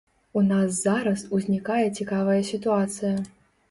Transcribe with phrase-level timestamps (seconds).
[0.39, 3.19] У нас зараз узнікае цікавая сітуацыя.